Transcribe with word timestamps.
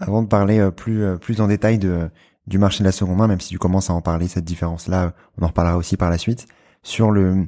Avant 0.00 0.22
de 0.22 0.28
parler 0.28 0.70
plus 0.70 1.18
plus 1.18 1.40
en 1.40 1.48
détail 1.48 1.78
de 1.78 2.10
du 2.46 2.58
marché 2.58 2.80
de 2.80 2.84
la 2.84 2.92
seconde 2.92 3.16
main, 3.18 3.26
même 3.26 3.40
si 3.40 3.48
tu 3.48 3.58
commences 3.58 3.88
à 3.90 3.94
en 3.94 4.02
parler 4.02 4.28
cette 4.28 4.44
différence-là, 4.44 5.14
on 5.38 5.44
en 5.44 5.48
reparlera 5.48 5.76
aussi 5.76 5.96
par 5.96 6.10
la 6.10 6.18
suite 6.18 6.46
sur 6.82 7.10
le 7.10 7.46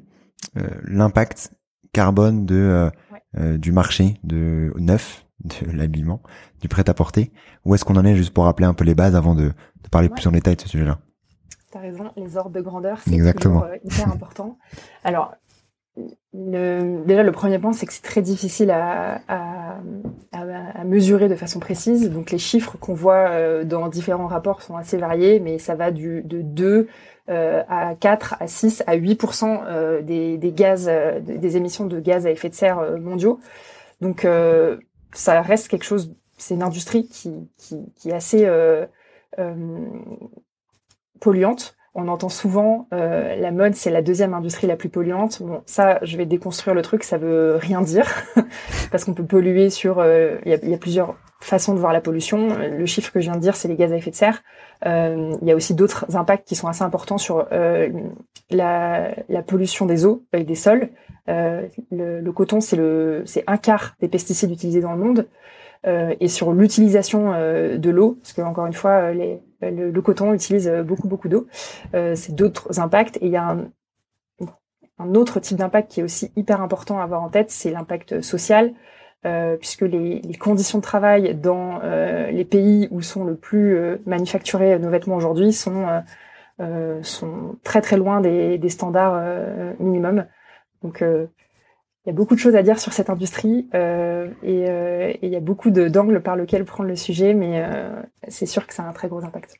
l'impact 0.84 1.52
carbone 1.92 2.46
de 2.46 2.90
du 3.38 3.72
marché 3.72 4.18
de 4.24 4.72
neuf 4.78 5.26
de 5.44 5.70
l'habillement, 5.72 6.22
du 6.60 6.68
prêt-à-porter. 6.68 7.32
Où 7.64 7.74
est-ce 7.74 7.84
qu'on 7.84 7.96
en 7.96 8.04
est 8.04 8.16
juste 8.16 8.32
pour 8.32 8.44
rappeler 8.44 8.66
un 8.66 8.74
peu 8.74 8.84
les 8.84 8.94
bases 8.94 9.16
avant 9.16 9.34
de, 9.34 9.48
de 9.48 9.88
parler 9.90 10.08
plus 10.08 10.26
en 10.26 10.32
détail 10.32 10.56
de 10.56 10.62
ce 10.62 10.68
sujet-là? 10.68 10.98
T'as 11.72 11.80
raison, 11.80 12.10
les 12.16 12.36
ordres 12.36 12.52
de 12.52 12.60
grandeur, 12.60 12.98
c'est 13.04 13.34
toujours 13.34 13.64
euh, 13.64 13.76
hyper 13.84 14.08
important. 14.08 14.56
Alors, 15.04 15.34
le, 16.34 17.04
déjà, 17.06 17.22
le 17.22 17.32
premier 17.32 17.58
point, 17.58 17.72
c'est 17.72 17.86
que 17.86 17.92
c'est 17.92 18.02
très 18.02 18.22
difficile 18.22 18.70
à, 18.70 19.22
à, 19.28 19.78
à, 20.32 20.84
mesurer 20.84 21.28
de 21.28 21.34
façon 21.34 21.58
précise. 21.58 22.10
Donc, 22.10 22.30
les 22.30 22.38
chiffres 22.38 22.76
qu'on 22.78 22.94
voit 22.94 23.30
euh, 23.30 23.64
dans 23.64 23.88
différents 23.88 24.26
rapports 24.26 24.62
sont 24.62 24.76
assez 24.76 24.98
variés, 24.98 25.40
mais 25.40 25.58
ça 25.58 25.74
va 25.74 25.90
du, 25.90 26.22
de 26.22 26.42
2 26.42 26.88
euh, 27.28 27.62
à 27.68 27.94
4, 27.94 28.36
à 28.40 28.46
6, 28.46 28.84
à 28.86 28.94
8 28.94 29.22
des, 30.02 30.36
des 30.36 30.52
gaz, 30.52 30.90
des 31.22 31.56
émissions 31.56 31.86
de 31.86 31.98
gaz 32.00 32.26
à 32.26 32.30
effet 32.30 32.50
de 32.50 32.54
serre 32.54 32.98
mondiaux. 33.00 33.40
Donc, 34.00 34.26
ça 35.16 35.40
reste 35.42 35.68
quelque 35.68 35.84
chose, 35.84 36.12
c'est 36.36 36.54
une 36.54 36.62
industrie 36.62 37.08
qui, 37.08 37.32
qui, 37.56 37.76
qui 37.96 38.10
est 38.10 38.14
assez 38.14 38.44
euh, 38.44 38.86
euh, 39.38 39.86
polluante. 41.20 41.76
On 41.98 42.08
entend 42.08 42.28
souvent 42.28 42.88
euh, 42.92 43.34
la 43.36 43.50
mode, 43.50 43.74
c'est 43.74 43.90
la 43.90 44.02
deuxième 44.02 44.34
industrie 44.34 44.66
la 44.66 44.76
plus 44.76 44.90
polluante. 44.90 45.42
Bon, 45.42 45.62
ça, 45.64 45.98
je 46.02 46.16
vais 46.18 46.26
déconstruire 46.26 46.74
le 46.74 46.82
truc, 46.82 47.02
ça 47.02 47.16
veut 47.16 47.56
rien 47.56 47.80
dire 47.80 48.06
parce 48.90 49.04
qu'on 49.04 49.14
peut 49.14 49.24
polluer 49.24 49.70
sur. 49.70 49.98
Euh, 49.98 50.36
il 50.44 50.52
y, 50.52 50.54
a, 50.54 50.64
y, 50.64 50.74
a, 50.74 50.78
plusieurs 50.78 51.16
façons 51.40 51.74
de 51.74 51.78
voir 51.78 51.94
la 51.94 52.02
pollution. 52.02 52.48
Le 52.58 52.86
chiffre 52.86 53.10
que 53.10 53.20
je 53.20 53.30
viens 53.30 53.36
de 53.36 53.40
dire, 53.40 53.56
c'est 53.56 53.68
les 53.68 53.76
gaz 53.76 53.92
à 53.92 53.96
effet 53.96 54.10
de 54.10 54.16
serre. 54.16 54.42
Euh, 54.84 55.34
il 55.40 55.48
y 55.48 55.52
a 55.52 55.56
aussi 55.56 55.74
d'autres 55.74 56.16
impacts 56.16 56.46
qui 56.46 56.54
sont 56.54 56.68
assez 56.68 56.82
importants 56.82 57.18
sur 57.18 57.46
euh, 57.52 57.88
la, 58.50 59.10
la, 59.28 59.42
pollution 59.42 59.86
des 59.86 60.04
eaux 60.04 60.24
et 60.34 60.44
des 60.44 60.54
sols. 60.54 60.90
Euh, 61.28 61.66
le, 61.90 62.20
le, 62.20 62.32
coton, 62.32 62.60
c'est 62.60 63.44
un 63.46 63.56
quart 63.56 63.96
des 64.00 64.08
pesticides 64.08 64.50
utilisés 64.50 64.80
dans 64.80 64.92
le 64.92 64.98
monde. 64.98 65.28
Euh, 65.86 66.14
et 66.20 66.28
sur 66.28 66.52
l'utilisation 66.52 67.32
euh, 67.34 67.78
de 67.78 67.90
l'eau, 67.90 68.18
parce 68.20 68.32
que 68.32 68.42
encore 68.42 68.66
une 68.66 68.72
fois, 68.72 69.12
les, 69.12 69.40
le, 69.62 69.90
le, 69.90 70.02
coton 70.02 70.32
utilise 70.32 70.70
beaucoup 70.86 71.08
beaucoup 71.08 71.28
d'eau. 71.28 71.46
c'est 71.92 72.34
d'autres 72.34 72.80
impacts. 72.80 73.16
Et 73.18 73.26
il 73.26 73.32
y 73.32 73.36
a 73.36 73.56
un, 74.98 75.14
autre 75.14 75.40
type 75.40 75.58
d'impact 75.58 75.90
qui 75.90 76.00
est 76.00 76.02
aussi 76.02 76.32
hyper 76.36 76.62
important 76.62 77.00
à 77.00 77.02
avoir 77.02 77.22
en 77.22 77.28
tête, 77.28 77.50
c'est 77.50 77.70
l'impact 77.70 78.22
social. 78.22 78.74
Euh, 79.26 79.56
puisque 79.56 79.80
les, 79.80 80.20
conditions 80.38 80.78
de 80.78 80.82
travail 80.82 81.34
dans 81.34 81.80
euh, 81.82 82.30
les 82.30 82.44
pays 82.44 82.86
où 82.92 83.02
sont 83.02 83.24
le 83.24 83.34
plus 83.34 83.76
euh, 83.76 83.96
manufacturés 84.06 84.78
nos 84.78 84.90
vêtements 84.90 85.16
aujourd'hui 85.16 85.52
sont 85.52 85.86
sont 87.02 87.56
très 87.64 87.82
très 87.82 87.96
loin 87.98 88.20
des, 88.20 88.56
des 88.56 88.68
standards 88.70 89.22
minimums. 89.78 90.26
Donc 90.82 91.04
il 92.06 92.10
y 92.10 92.12
a 92.12 92.14
beaucoup 92.14 92.36
de 92.36 92.40
choses 92.40 92.54
à 92.54 92.62
dire 92.62 92.78
sur 92.78 92.92
cette 92.92 93.10
industrie 93.10 93.68
et 93.74 95.18
il 95.22 95.28
y 95.28 95.36
a 95.36 95.40
beaucoup 95.40 95.70
d'angles 95.70 96.22
par 96.22 96.36
lesquels 96.36 96.64
prendre 96.64 96.88
le 96.88 96.94
sujet, 96.94 97.34
mais 97.34 97.60
c'est 98.28 98.46
sûr 98.46 98.64
que 98.66 98.72
ça 98.72 98.84
a 98.84 98.88
un 98.88 98.92
très 98.92 99.08
gros 99.08 99.24
impact. 99.24 99.58